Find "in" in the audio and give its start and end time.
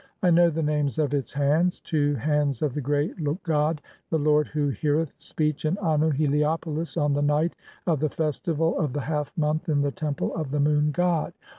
5.63-5.75, 9.69-9.81